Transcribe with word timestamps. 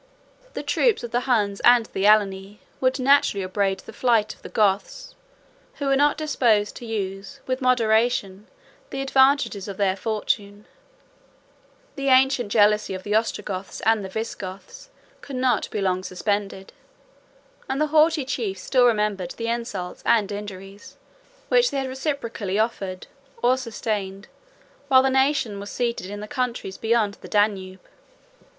The 0.55 0.63
troops 0.63 1.03
of 1.03 1.11
the 1.11 1.29
Huns 1.29 1.59
and 1.59 1.85
the 1.93 2.07
Alani 2.07 2.59
would 2.79 2.97
naturally 2.99 3.43
upbraid 3.43 3.81
the 3.81 3.93
flight 3.93 4.33
of 4.33 4.41
the 4.41 4.49
Goths; 4.49 5.13
who 5.75 5.85
were 5.85 5.95
not 5.95 6.17
disposed 6.17 6.75
to 6.77 6.87
use 6.87 7.39
with 7.45 7.61
moderation 7.61 8.47
the 8.89 8.99
advantages 9.03 9.67
of 9.67 9.77
their 9.77 9.95
fortune; 9.95 10.65
the 11.95 12.07
ancient 12.07 12.51
jealousy 12.51 12.95
of 12.95 13.03
the 13.03 13.13
Ostrogoths 13.13 13.79
and 13.81 14.03
the 14.03 14.09
Visigoths 14.09 14.89
could 15.21 15.35
not 15.35 15.69
long 15.71 15.99
be 15.99 16.03
suspended; 16.07 16.73
and 17.69 17.79
the 17.79 17.85
haughty 17.93 18.25
chiefs 18.25 18.63
still 18.63 18.87
remembered 18.87 19.35
the 19.37 19.49
insults 19.49 20.01
and 20.03 20.31
injuries, 20.31 20.97
which 21.47 21.69
they 21.69 21.77
had 21.77 21.87
reciprocally 21.87 22.57
offered, 22.57 23.05
or 23.43 23.55
sustained, 23.55 24.27
while 24.87 25.03
the 25.03 25.11
nation 25.11 25.59
was 25.59 25.69
seated 25.69 26.07
in 26.07 26.21
the 26.21 26.27
countries 26.27 26.79
beyond 26.79 27.19
the 27.21 27.27
Danube. 27.27 27.87